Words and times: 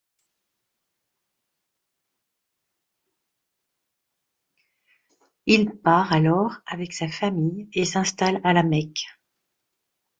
Il 5.45 5.75
part 5.83 6.11
alors 6.11 6.55
avec 6.65 6.91
sa 6.93 7.07
famille 7.07 7.69
et 7.73 7.85
s'installe 7.85 8.41
à 8.43 8.53
La 8.53 8.63
Mecque. 8.63 9.05